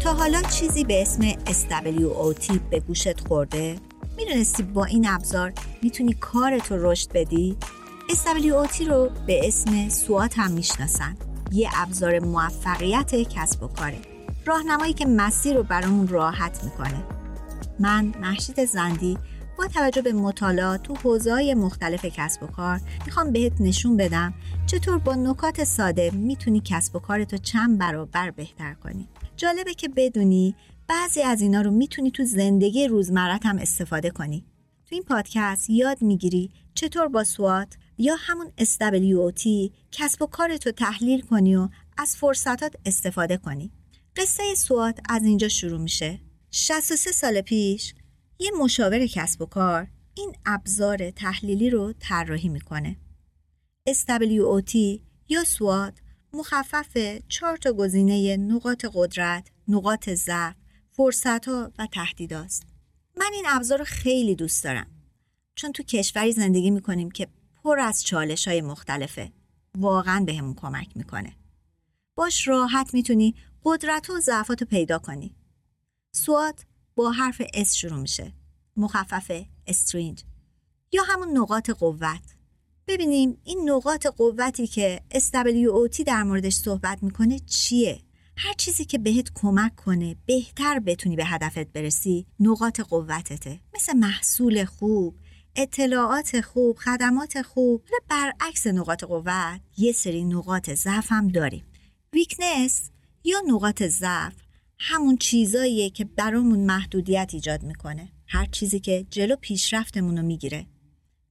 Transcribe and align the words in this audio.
تا 0.00 0.14
حالا 0.14 0.42
چیزی 0.42 0.84
به 0.84 1.02
اسم 1.02 1.32
SWOT 1.32 2.58
به 2.70 2.80
گوشت 2.80 3.28
خورده؟ 3.28 3.76
می‌دونستی 4.16 4.62
با 4.62 4.84
این 4.84 5.08
ابزار 5.08 5.52
می‌تونی 5.82 6.12
کارت 6.12 6.72
رو 6.72 6.90
رشد 6.90 7.12
بدی؟ 7.12 7.56
SWOT 8.10 8.80
رو 8.80 9.10
به 9.26 9.48
اسم 9.48 9.88
سوات 9.88 10.38
هم 10.38 10.50
می‌شناسن 10.50 11.16
یه 11.52 11.70
ابزار 11.74 12.18
موفقیت 12.18 13.14
کسب 13.14 13.62
و 13.62 13.68
کاره 13.68 13.98
راهنمایی 14.46 14.92
که 14.92 15.06
مسیر 15.06 15.56
رو 15.56 15.62
برامون 15.62 16.08
راحت 16.08 16.64
می‌کنه 16.64 17.04
من 17.78 18.12
محشید 18.20 18.64
زندی 18.64 19.18
با 19.58 19.66
توجه 19.66 20.02
به 20.02 20.12
مطالعات 20.12 20.82
تو 20.82 20.94
حوزه‌های 20.94 21.54
مختلف 21.54 22.04
کسب 22.04 22.42
و 22.42 22.46
کار 22.46 22.80
می‌خوام 23.06 23.32
بهت 23.32 23.60
نشون 23.60 23.96
بدم 23.96 24.34
چطور 24.66 24.98
با 24.98 25.14
نکات 25.14 25.64
ساده 25.64 26.10
می‌تونی 26.14 26.62
کسب 26.64 26.96
و 26.96 26.98
کارتو 26.98 27.36
چند 27.36 27.78
برابر 27.78 28.30
بهتر 28.30 28.74
کنی 28.74 29.08
جالبه 29.40 29.74
که 29.74 29.88
بدونی 29.88 30.54
بعضی 30.88 31.22
از 31.22 31.40
اینا 31.40 31.60
رو 31.62 31.70
می‌تونی 31.70 32.10
تو 32.10 32.24
زندگی 32.24 32.88
روزمرت 32.88 33.46
هم 33.46 33.58
استفاده 33.58 34.10
کنی. 34.10 34.44
تو 34.86 34.94
این 34.94 35.02
پادکست 35.02 35.70
یاد 35.70 36.02
می‌گیری 36.02 36.50
چطور 36.74 37.08
با 37.08 37.24
سوات 37.24 37.76
یا 37.98 38.16
همون 38.18 38.52
SWOT 38.60 39.70
کسب 39.92 40.22
و 40.22 40.26
کارتو 40.26 40.70
تحلیل 40.72 41.20
کنی 41.20 41.56
و 41.56 41.68
از 41.98 42.16
فرصتات 42.16 42.74
استفاده 42.86 43.36
کنی. 43.36 43.72
قصه 44.16 44.42
سوات 44.56 44.98
از 45.08 45.24
اینجا 45.24 45.48
شروع 45.48 45.80
میشه. 45.80 46.20
63 46.50 47.12
سال 47.12 47.40
پیش 47.40 47.94
یه 48.38 48.50
مشاور 48.60 49.06
کسب 49.06 49.42
و 49.42 49.46
کار 49.46 49.88
این 50.14 50.32
ابزار 50.46 51.10
تحلیلی 51.10 51.70
رو 51.70 51.92
طراحی 52.00 52.48
می‌کنه. 52.48 52.96
SWOT 53.88 54.74
یا 55.28 55.44
SWOT 55.44 56.09
مخفف 56.32 56.96
چهار 57.28 57.56
تا 57.56 57.72
گزینه 57.72 58.36
نقاط 58.36 58.86
قدرت، 58.94 59.48
نقاط 59.68 60.10
ضعف، 60.10 60.54
فرصتها 60.90 61.72
و 61.78 61.86
تهدیداست. 61.86 62.62
من 63.16 63.30
این 63.32 63.44
ابزار 63.48 63.78
رو 63.78 63.84
خیلی 63.84 64.34
دوست 64.34 64.64
دارم 64.64 64.86
چون 65.54 65.72
تو 65.72 65.82
کشوری 65.82 66.32
زندگی 66.32 66.70
می‌کنیم 66.70 67.10
که 67.10 67.28
پر 67.64 67.78
از 67.78 68.04
چالش 68.04 68.48
های 68.48 68.60
مختلفه. 68.60 69.32
واقعا 69.78 70.24
بهمون 70.24 70.54
کمک 70.54 70.96
می‌کنه. 70.96 71.36
باش 72.14 72.48
راحت 72.48 72.94
می‌تونی 72.94 73.34
قدرت 73.64 74.10
و 74.10 74.20
ضعفات 74.20 74.64
پیدا 74.64 74.98
کنی. 74.98 75.34
سوات 76.12 76.64
با 76.94 77.10
حرف 77.10 77.42
S 77.42 77.74
شروع 77.74 77.98
میشه 77.98 78.32
مخفف 78.76 79.46
استرینج 79.66 80.24
یا 80.92 81.02
همون 81.02 81.38
نقاط 81.38 81.70
قوت 81.70 82.36
ببینیم 82.90 83.36
این 83.44 83.70
نقاط 83.70 84.06
قوتی 84.06 84.66
که 84.66 85.00
SWOT 85.14 86.02
در 86.06 86.22
موردش 86.22 86.54
صحبت 86.54 87.02
می‌کنه 87.02 87.38
چیه؟ 87.38 88.00
هر 88.36 88.52
چیزی 88.52 88.84
که 88.84 88.98
بهت 88.98 89.30
کمک 89.34 89.76
کنه 89.76 90.16
بهتر 90.26 90.78
بتونی 90.78 91.16
به 91.16 91.24
هدفت 91.24 91.58
برسی 91.58 92.26
نقاط 92.40 92.80
قوتته. 92.80 93.60
مثل 93.74 93.92
محصول 93.96 94.64
خوب 94.64 95.16
اطلاعات 95.56 96.40
خوب 96.40 96.76
خدمات 96.76 97.42
خوب 97.42 97.82
برعکس 98.08 98.66
نقاط 98.66 99.04
قوت 99.04 99.60
یه 99.76 99.92
سری 99.92 100.24
نقاط 100.24 100.70
ضعف 100.70 101.06
هم 101.12 101.28
داریم. 101.28 101.64
ویکنس 102.12 102.90
یا 103.24 103.38
نقاط 103.48 103.82
ضعف 103.82 104.34
همون 104.78 105.16
چیزاییه 105.16 105.90
که 105.90 106.04
برامون 106.04 106.60
محدودیت 106.60 107.30
ایجاد 107.32 107.62
می‌کنه. 107.62 108.12
هر 108.26 108.46
چیزی 108.46 108.80
که 108.80 109.06
جلو 109.10 109.36
پیشرفتمون 109.36 110.16
رو 110.16 110.22
می‌گیره. 110.22 110.66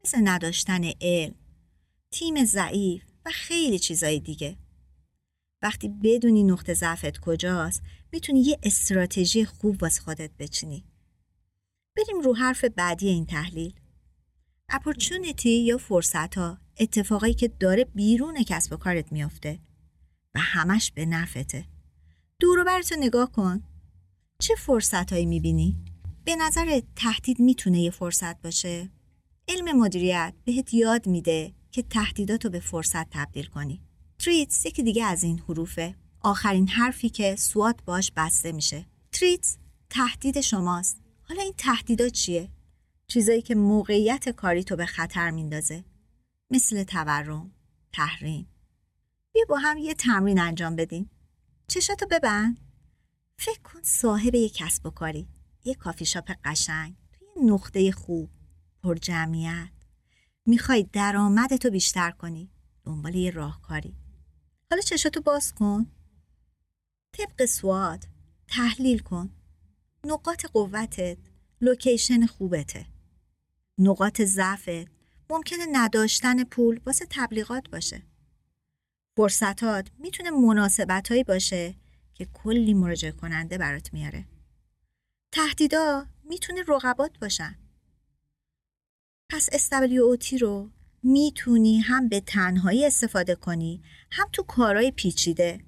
مثل 0.05 0.17
نداشتن 0.23 0.83
علم 1.01 1.35
تیم 2.11 2.45
ضعیف 2.45 3.03
و 3.25 3.29
خیلی 3.33 3.79
چیزای 3.79 4.19
دیگه. 4.19 4.57
وقتی 5.61 5.89
بدونی 5.89 6.43
نقطه 6.43 6.73
ضعفت 6.73 7.19
کجاست 7.19 7.81
می‌تونی 8.11 8.41
یه 8.41 8.59
استراتژی 8.63 9.45
خوب 9.45 9.83
واسه 9.83 10.01
خودت 10.01 10.31
بچینی. 10.39 10.85
بریم 11.97 12.21
رو 12.21 12.35
حرف 12.35 12.65
بعدی 12.65 13.07
این 13.07 13.25
تحلیل. 13.25 13.73
اپورچونیتی 14.69 15.59
یا 15.59 15.77
فرصت 15.77 16.37
ها 16.37 16.57
اتفاقایی 16.79 17.33
که 17.33 17.47
داره 17.47 17.83
بیرون 17.85 18.43
کسب 18.43 18.73
و 18.73 18.77
کارت 18.77 19.11
میافته 19.11 19.59
و 20.35 20.39
همش 20.39 20.91
به 20.91 21.05
نفته 21.05 21.65
دور 22.39 22.63
برتو 22.63 22.95
نگاه 22.99 23.31
کن. 23.31 23.63
چه 24.41 24.55
فرصت 24.55 25.13
هایی 25.13 25.25
می‌بینی؟ 25.25 25.77
به 26.25 26.35
نظر 26.35 26.81
تهدید 26.95 27.39
می‌تونه 27.39 27.81
یه 27.81 27.91
فرصت 27.91 28.41
باشه؟ 28.41 28.89
علم 29.47 29.77
مدیریت 29.77 30.33
بهت 30.45 30.73
یاد 30.73 31.07
میده 31.07 31.53
که 31.71 31.83
تهدیدات 31.83 32.45
رو 32.45 32.51
به 32.51 32.59
فرصت 32.59 33.09
تبدیل 33.09 33.45
کنی. 33.45 33.81
تریتس 34.19 34.65
یکی 34.65 34.83
دیگه 34.83 35.05
از 35.05 35.23
این 35.23 35.39
حروفه. 35.39 35.95
آخرین 36.21 36.67
حرفی 36.67 37.09
که 37.09 37.35
سوات 37.35 37.83
باش 37.83 38.11
بسته 38.15 38.51
میشه. 38.51 38.85
تریتس 39.11 39.57
تهدید 39.89 40.41
شماست. 40.41 41.01
حالا 41.21 41.41
این 41.41 41.53
تهدیدات 41.57 42.11
چیه؟ 42.11 42.49
چیزایی 43.07 43.41
که 43.41 43.55
موقعیت 43.55 44.29
کاری 44.29 44.63
تو 44.63 44.75
به 44.75 44.85
خطر 44.85 45.31
میندازه. 45.31 45.83
مثل 46.51 46.83
تورم، 46.83 47.51
تحریم. 47.93 48.47
بیا 49.33 49.43
با 49.49 49.57
هم 49.57 49.77
یه 49.77 49.93
تمرین 49.93 50.39
انجام 50.39 50.75
بدیم. 50.75 51.09
چشاتو 51.67 52.05
ببند. 52.11 52.59
فکر 53.37 53.59
کن 53.59 53.79
صاحب 53.83 54.35
یک 54.35 54.53
کسب 54.53 54.85
و 54.85 54.89
کاری. 54.89 55.27
یه 55.63 55.75
کافی 55.75 56.05
شاپ 56.05 56.31
قشنگ. 56.45 56.95
توی 57.13 57.27
نقطه 57.45 57.91
خوب. 57.91 58.29
پر 58.83 58.95
جمعیت 58.95 59.78
می‌خوای 60.49 60.83
درآمدتو 60.93 61.69
بیشتر 61.69 62.11
کنی. 62.11 62.49
دنبال 62.85 63.15
یه 63.15 63.31
راهکاری. 63.31 63.95
حالا 64.71 64.81
چشاتو 64.81 65.21
باز 65.21 65.53
کن. 65.53 65.91
طبق 67.11 67.45
سواد 67.45 68.05
تحلیل 68.47 68.99
کن. 68.99 69.29
نقاط 70.05 70.45
قوتت 70.45 71.17
لوکیشن 71.61 72.25
خوبته. 72.25 72.85
نقاط 73.77 74.21
ضعفت 74.21 74.91
ممکنه 75.29 75.65
نداشتن 75.71 76.43
پول 76.43 76.79
واسه 76.85 77.05
تبلیغات 77.09 77.69
باشه. 77.69 78.03
فرصتات 79.17 79.89
می‌تونه 79.99 80.29
مناسبت 80.29 81.11
هایی 81.11 81.23
باشه 81.23 81.75
که 82.13 82.25
کلی 82.25 82.73
مراجعه 82.73 83.11
کننده 83.11 83.57
برات 83.57 83.93
میاره. 83.93 84.25
تهدیدا 85.31 86.05
می‌تونه 86.23 86.63
رقبات 86.67 87.19
باشن. 87.19 87.55
پس 89.31 89.49
SWOT 89.49 90.41
رو 90.41 90.69
می‌تونی 91.03 91.79
هم 91.79 92.09
به 92.09 92.19
تنهایی 92.19 92.85
استفاده 92.85 93.35
کنی 93.35 93.81
هم 94.11 94.27
تو 94.33 94.43
کارهای 94.43 94.91
پیچیده. 94.91 95.59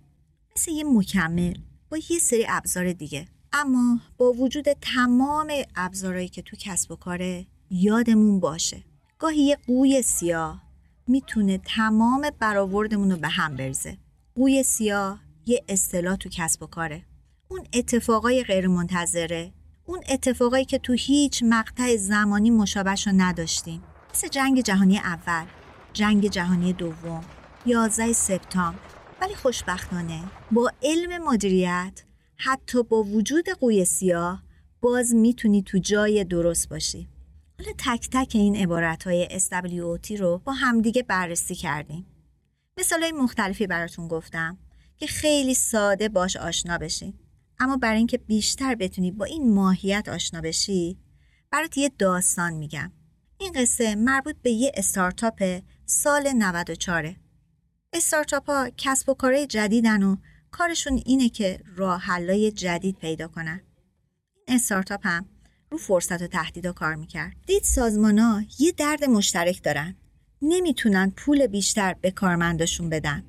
مثل 0.56 0.72
یه 0.72 0.84
مکمل 0.84 1.58
با 1.90 1.98
یه 2.10 2.20
سری 2.20 2.46
ابزار 2.50 2.94
دیگه. 2.94 3.28
اما 3.54 4.00
با 4.18 4.32
وجود 4.34 4.66
تمام 4.74 5.52
ابزارهایی 5.76 6.30
که 6.30 6.42
تو 6.42 6.58
کسب 6.60 6.92
و 6.92 6.96
کاره 6.96 7.46
یادمون 7.70 8.40
باشه 8.40 8.84
گاهی 9.20 9.42
یه 9.42 9.58
قوی 9.68 10.02
سیاه 10.02 10.64
می‌تونه 11.08 11.58
تمام 11.58 12.30
برآوردمون 12.40 13.12
رو 13.12 13.18
به 13.18 13.28
هم 13.28 13.56
برزه 13.56 13.98
قوی 14.36 14.64
سیاه 14.64 15.20
یه 15.46 15.64
اصطلاح 15.70 16.16
تو 16.16 16.30
کسب 16.30 16.64
و 16.64 16.68
کاره. 16.68 17.06
اون 17.48 17.68
اتفاقای 17.74 18.44
غیر 18.44 18.68
منتظره 18.68 19.54
اون 19.92 20.02
اتفاقایی 20.10 20.66
که 20.66 20.78
تو 20.78 20.94
هیچ 20.94 21.44
مقطع 21.46 21.98
زمانی 21.98 22.52
مشابهش 22.52 23.08
رو 23.08 23.14
نداشتیم 23.18 23.84
مثل 24.14 24.28
جنگ 24.28 24.62
جهانی 24.62 24.98
اول 24.98 25.46
جنگ 25.94 26.28
جهانی 26.28 26.74
دوم 26.74 27.24
11 27.66 28.14
سپتامبر 28.14 28.80
ولی 29.22 29.36
خوشبختانه 29.36 30.24
با 30.52 30.72
علم 30.84 31.24
مدیریت 31.24 32.04
حتی 32.36 32.84
با 32.84 33.04
وجود 33.04 33.50
قوی 33.50 33.86
سیاه 33.86 34.44
باز 34.82 35.16
می‌تونی 35.16 35.64
تو 35.64 35.78
جای 35.78 36.24
درست 36.24 36.70
باشی 36.70 37.08
حالا 37.60 37.72
تک 37.78 38.10
تک 38.12 38.32
این 38.36 38.56
عبارت 38.56 39.04
های 39.04 39.40
SWOT 39.40 40.12
رو 40.12 40.42
با 40.46 40.54
همدیگه 40.54 41.04
بررسی 41.04 41.56
کردیم. 41.56 42.06
مثال 42.80 43.04
های 43.04 43.12
مختلفی 43.12 43.68
براتون 43.68 44.08
گفتم 44.08 44.58
که 44.98 45.08
خیلی 45.08 45.54
ساده 45.54 46.10
باش 46.10 46.38
آشنا 46.38 46.78
بشین. 46.78 47.14
اما 47.62 47.78
برای 47.78 47.98
اینکه 47.98 48.18
بیشتر 48.18 48.76
بتونی 48.76 49.12
با 49.12 49.26
این 49.26 49.54
ماهیت 49.54 50.10
آشنا 50.10 50.42
بشی 50.42 50.98
برات 51.52 51.78
یه 51.78 51.92
داستان 52.00 52.54
میگم. 52.54 52.92
این 53.38 53.52
قصه 53.52 53.96
مربوط 53.96 54.36
به 54.42 54.52
یه 54.52 54.72
استارتاپ 54.76 55.62
سال 55.86 56.32
94 56.36 57.16
استارتاپ 57.94 58.50
ها 58.50 58.70
کسب 58.78 59.10
و 59.10 59.14
کارهای 59.14 59.48
جدیدن 59.48 60.04
و 60.04 60.16
کارشون 60.52 61.02
اینه 61.06 61.30
که 61.30 61.60
راه 61.76 62.02
حلای 62.02 62.52
جدید 62.52 62.98
پیدا 62.98 63.28
کنن. 63.28 63.62
این 64.48 64.56
استارتاپ 64.56 65.08
هم 65.08 65.26
رو 65.72 65.78
فرصت 65.78 66.22
و 66.22 66.28
تهدیدا 66.28 66.74
کار 66.74 66.96
می‌کرد 66.96 67.36
دید 67.48 67.64
سازمان 67.64 68.20
ها 68.20 68.44
یه 68.60 68.72
درد 68.72 69.04
مشترک 69.04 69.64
دارن 69.64 69.96
نمی‌تونن 70.42 71.10
پول 71.10 71.48
بیشتر 71.48 71.94
به 71.94 72.12
کارمنداشون 72.12 72.90
بدن 72.90 73.24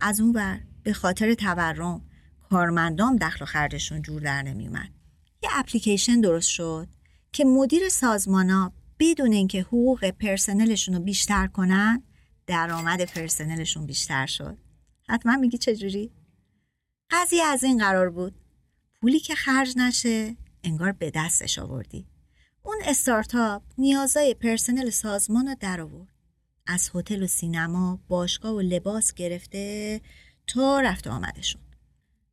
از 0.00 0.20
اون 0.20 0.32
ور 0.32 0.60
به 0.82 0.92
خاطر 0.92 1.34
تورم 1.34 2.02
کارمندام 2.50 3.16
دخل 3.16 3.42
و 3.42 3.46
خرجشون 3.46 4.02
جور 4.02 4.22
در 4.22 4.42
نمیومد. 4.42 4.88
یه 5.42 5.48
اپلیکیشن 5.52 6.20
درست 6.20 6.48
شد 6.48 6.88
که 7.32 7.44
مدیر 7.44 7.88
سازمان 7.88 8.50
ها 8.50 8.72
بدون 8.98 9.32
اینکه 9.32 9.60
حقوق 9.60 10.10
پرسنلشون 10.10 10.94
رو 10.94 11.00
بیشتر 11.00 11.46
کنن 11.46 12.02
درآمد 12.46 13.04
پرسنلشون 13.04 13.86
بیشتر 13.86 14.26
شد. 14.26 14.58
حتما 15.08 15.36
میگی 15.36 15.58
چجوری؟ 15.58 16.10
قضیه 17.10 17.44
از 17.44 17.64
این 17.64 17.78
قرار 17.78 18.10
بود. 18.10 18.34
پولی 19.00 19.20
که 19.20 19.34
خرج 19.34 19.74
نشه 19.76 20.36
انگار 20.64 20.92
به 20.92 21.10
دستش 21.14 21.58
آوردی. 21.58 22.06
اون 22.62 22.76
استارتاپ 22.84 23.62
نیازای 23.78 24.34
پرسنل 24.34 24.90
سازمان 24.90 25.48
رو 25.48 25.54
در 25.60 25.80
آورد. 25.80 26.14
از 26.66 26.90
هتل 26.94 27.22
و 27.22 27.26
سینما 27.26 28.00
باشگاه 28.08 28.52
و 28.52 28.60
لباس 28.60 29.14
گرفته 29.14 30.00
تا 30.46 30.80
رفت 30.80 31.06
آمدشون. 31.06 31.62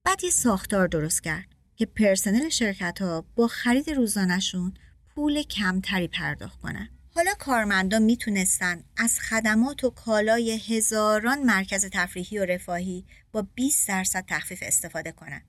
بعد 0.03 0.24
یه 0.24 0.30
ساختار 0.30 0.88
درست 0.88 1.24
کرد 1.24 1.45
که 1.75 1.86
پرسنل 1.86 2.50
شرکت 2.50 3.01
ها 3.01 3.25
با 3.36 3.48
خرید 3.48 3.89
روزانهشون 3.89 4.74
پول 5.15 5.44
کمتری 5.44 6.07
پرداخت 6.07 6.62
کنن. 6.62 6.89
حالا 7.15 7.33
کارمندان 7.39 8.01
می‌تونستن 8.01 8.83
از 8.98 9.19
خدمات 9.19 9.83
و 9.83 9.89
کالای 9.89 10.51
هزاران 10.51 11.44
مرکز 11.44 11.86
تفریحی 11.86 12.38
و 12.38 12.45
رفاهی 12.45 13.06
با 13.31 13.48
20 13.56 13.88
درصد 13.88 14.25
تخفیف 14.27 14.63
استفاده 14.65 15.12
کنند. 15.12 15.45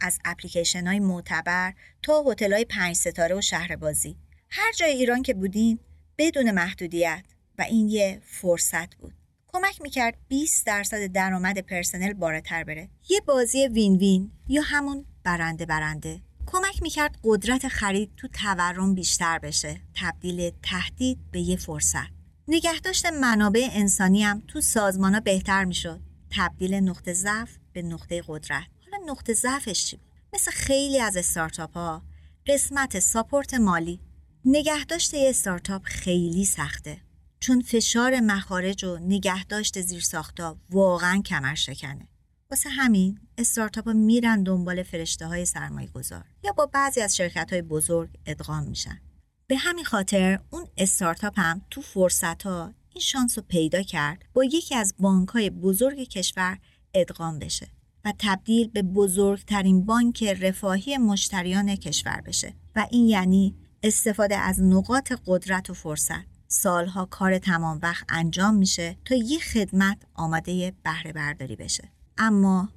از 0.00 0.18
اپلیکیشن 0.24 0.86
های 0.86 1.00
معتبر 1.00 1.74
تا 2.02 2.24
هتل 2.26 2.52
های 2.52 2.64
پنج 2.64 2.96
ستاره 2.96 3.34
و 3.34 3.40
شهر 3.40 3.76
بازی 3.76 4.16
هر 4.50 4.72
جای 4.72 4.90
ایران 4.90 5.22
که 5.22 5.34
بودین 5.34 5.78
بدون 6.18 6.50
محدودیت. 6.50 7.24
و 7.58 7.62
این 7.62 7.88
یه 7.88 8.20
فرصت 8.24 8.94
بود. 8.94 9.14
کمک 9.54 9.82
می‌کرد 9.82 10.18
20 10.28 10.66
درصد 10.66 11.06
درآمد 11.06 11.58
پرسنل 11.58 12.12
بالاتر 12.12 12.64
بره. 12.64 12.88
یه 13.08 13.20
بازی 13.20 13.66
وین 13.66 13.96
وین 13.96 14.30
یا 14.48 14.62
همون 14.62 15.04
برنده 15.24 15.66
برنده. 15.66 16.22
کمک 16.46 16.82
می‌کرد 16.82 17.18
قدرت 17.24 17.68
خرید 17.68 18.12
تو 18.16 18.28
تورم 18.28 18.94
بیشتر 18.94 19.38
بشه. 19.38 19.80
تبدیل 19.94 20.50
تهدید 20.62 21.18
به 21.30 21.40
یه 21.40 21.56
فرصت. 21.56 22.08
نگهداشت 22.48 23.06
منابع 23.06 23.68
انسانی 23.72 24.22
هم 24.22 24.42
تو 24.48 24.60
سازمان 24.60 25.14
ها 25.14 25.20
بهتر 25.20 25.64
می‌شد. 25.64 26.00
تبدیل 26.30 26.74
نقطه 26.74 27.12
ضعف 27.12 27.50
به 27.72 27.82
نقطه 27.82 28.22
قدرت. 28.26 28.66
حالا 28.90 29.12
نقطه 29.12 29.32
ضعفش 29.32 29.84
چی 29.84 29.96
بود؟ 29.96 30.06
مثل 30.32 30.50
خیلی 30.50 31.00
از 31.00 31.16
استارتاپ 31.16 31.76
ها 31.76 32.02
قسمت 32.46 32.98
ساپورت 32.98 33.54
مالی. 33.54 34.00
نگهداشت 34.44 35.14
یه 35.14 35.30
استارتاپ 35.30 35.82
خیلی 35.84 36.44
سخته. 36.44 37.00
چون 37.44 37.60
فشار 37.60 38.20
مخارج 38.20 38.84
و 38.84 38.98
نگهداشت 38.98 39.80
زیرساختا 39.80 40.56
واقعا 40.70 41.22
کمر 41.22 41.54
شکنه 41.54 42.08
واسه 42.50 42.70
همین 42.70 43.18
استارتاپ 43.38 43.84
ها 43.84 43.92
میرن 43.92 44.42
دنبال 44.42 44.82
فرشته 44.82 45.26
های 45.26 45.44
سرمایه 45.44 45.88
گذار 45.88 46.24
یا 46.44 46.52
با 46.52 46.66
بعضی 46.66 47.00
از 47.00 47.16
شرکت 47.16 47.52
های 47.52 47.62
بزرگ 47.62 48.10
ادغام 48.26 48.62
میشن. 48.62 49.00
به 49.46 49.56
همین 49.56 49.84
خاطر 49.84 50.38
اون 50.50 50.66
استارتاپ 50.76 51.32
هم 51.36 51.62
تو 51.70 51.82
فرصت 51.82 52.42
ها 52.42 52.74
این 52.90 53.00
شانس 53.00 53.38
رو 53.38 53.44
پیدا 53.48 53.82
کرد 53.82 54.24
با 54.34 54.44
یکی 54.44 54.74
از 54.74 54.94
بانک 54.98 55.28
های 55.28 55.50
بزرگ 55.50 55.98
کشور 55.98 56.58
ادغام 56.94 57.38
بشه 57.38 57.68
و 58.04 58.12
تبدیل 58.18 58.68
به 58.68 58.82
بزرگترین 58.82 59.84
بانک 59.84 60.24
رفاهی 60.24 60.98
مشتریان 60.98 61.76
کشور 61.76 62.20
بشه. 62.26 62.54
و 62.76 62.86
این 62.90 63.08
یعنی 63.08 63.54
استفاده 63.82 64.36
از 64.36 64.62
نقاط 64.62 65.12
قدرت 65.26 65.70
و 65.70 65.74
فرصت. 65.74 66.33
سالها 66.54 67.04
کار 67.04 67.38
تمام 67.38 67.78
وقت 67.82 68.06
انجام 68.08 68.54
میشه 68.54 68.96
تا 69.04 69.14
یه 69.14 69.38
خدمت 69.38 69.98
آماده 70.14 70.72
بهره 70.82 71.12
برداری 71.12 71.56
بشه. 71.56 71.88
اما 72.18 72.68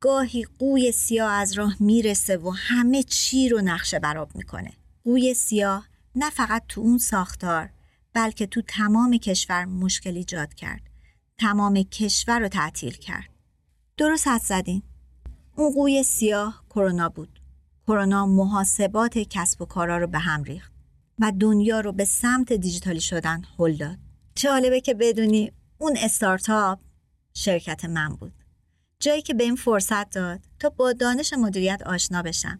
گاهی 0.00 0.46
قوی 0.58 0.92
سیاه 0.92 1.32
از 1.32 1.52
راه 1.52 1.76
می‌رسه 1.80 2.36
و 2.36 2.50
همه 2.50 3.02
چی 3.02 3.48
رو 3.48 3.60
نقشه 3.60 3.98
براب 3.98 4.36
می‌کنه. 4.36 4.72
قوی 5.04 5.34
سیاه 5.34 5.88
نه 6.14 6.30
فقط 6.30 6.62
تو 6.68 6.80
اون 6.80 6.98
ساختار 6.98 7.70
بلکه 8.12 8.46
تو 8.46 8.62
تمام 8.62 9.16
کشور 9.16 9.64
مشکل 9.64 10.16
ایجاد 10.16 10.54
کرد. 10.54 10.82
تمام 11.38 11.82
کشور 11.82 12.38
رو 12.38 12.48
تعطیل 12.48 12.92
کرد. 12.92 13.28
درست 13.96 14.28
حد 14.28 14.40
زدین؟ 14.40 14.82
اون 15.56 15.74
قوی 15.74 16.02
سیاه 16.02 16.64
کرونا 16.70 17.08
بود. 17.08 17.40
کرونا 17.86 18.26
محاسبات 18.26 19.18
کسب 19.18 19.62
و 19.62 19.64
کارا 19.64 19.98
رو 19.98 20.06
به 20.06 20.18
هم 20.18 20.42
ریخت. 20.42 20.67
و 21.20 21.32
دنیا 21.40 21.80
رو 21.80 21.92
به 21.92 22.04
سمت 22.04 22.52
دیجیتالی 22.52 23.00
شدن 23.00 23.42
هل 23.58 23.76
داد. 23.76 23.98
جالبه 24.34 24.80
که 24.80 24.94
بدونی 24.94 25.52
اون 25.78 25.96
استارتاپ 25.96 26.78
شرکت 27.34 27.84
من 27.84 28.08
بود. 28.08 28.32
جایی 29.00 29.22
که 29.22 29.34
به 29.34 29.44
این 29.44 29.56
فرصت 29.56 30.10
داد 30.10 30.40
تا 30.58 30.70
با 30.70 30.92
دانش 30.92 31.32
مدیریت 31.32 31.82
آشنا 31.86 32.22
بشم 32.22 32.58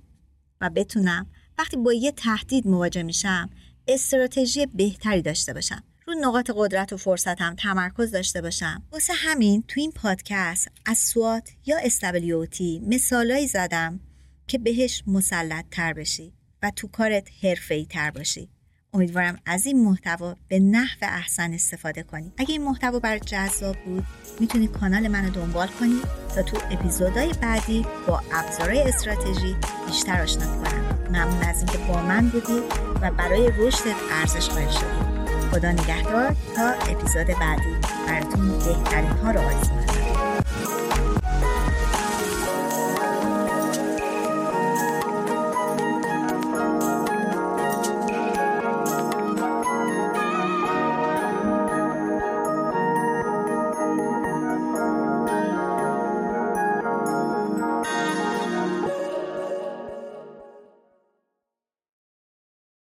و 0.60 0.70
بتونم 0.70 1.26
وقتی 1.58 1.76
با 1.76 1.92
یه 1.92 2.12
تهدید 2.12 2.66
مواجه 2.66 3.02
میشم 3.02 3.50
استراتژی 3.88 4.66
بهتری 4.66 5.22
داشته 5.22 5.52
باشم. 5.52 5.82
رو 6.06 6.14
نقاط 6.20 6.50
قدرت 6.54 6.92
و 6.92 6.96
فرصت 6.96 7.40
هم 7.40 7.54
تمرکز 7.54 8.10
داشته 8.10 8.40
باشم. 8.40 8.82
واسه 8.92 9.12
همین 9.12 9.64
تو 9.68 9.80
این 9.80 9.92
پادکست 9.92 10.68
از 10.86 10.98
سوات 10.98 11.50
یا 11.66 11.78
استبلیوتی 11.78 12.82
مثالایی 12.86 13.46
زدم 13.46 14.00
که 14.46 14.58
بهش 14.58 15.02
مسلط 15.06 15.64
تر 15.70 15.92
بشی. 15.92 16.37
و 16.62 16.70
تو 16.70 16.88
کارت 16.88 17.28
حرفه‌ای 17.42 17.86
تر 17.86 18.10
باشی. 18.10 18.48
امیدوارم 18.92 19.38
از 19.46 19.66
این 19.66 19.84
محتوا 19.84 20.36
به 20.48 20.58
نحو 20.60 20.98
احسن 21.02 21.52
استفاده 21.52 22.02
کنی. 22.02 22.32
اگه 22.38 22.52
این 22.52 22.64
محتوا 22.64 22.98
برات 22.98 23.26
جذاب 23.26 23.76
بود 23.76 24.04
می‌تونی 24.40 24.66
کانال 24.66 25.08
منو 25.08 25.30
دنبال 25.30 25.68
کنی 25.68 26.00
تا 26.34 26.42
تو 26.42 26.56
اپیزودهای 26.70 27.32
بعدی 27.42 27.86
با 28.06 28.22
ابزارهای 28.32 28.82
استراتژی 28.82 29.56
بیشتر 29.86 30.22
آشنا 30.22 30.46
کنم. 30.46 31.08
ممنون 31.08 31.42
از 31.42 31.56
اینکه 31.56 31.78
با 31.78 32.02
من 32.02 32.28
بودی 32.28 32.60
و 33.02 33.10
برای 33.10 33.50
رشدت 33.58 33.96
ارزش 34.10 34.48
قائل 34.48 34.70
شدی. 34.70 35.28
خدا 35.50 35.72
نگهدار 35.72 36.36
تا 36.56 36.68
اپیزود 36.68 37.26
بعدی. 37.26 37.76
براتون 38.06 38.58
بهترین 38.58 39.10
ها 39.10 39.30
رو 39.30 39.40
آرزو 39.40 39.97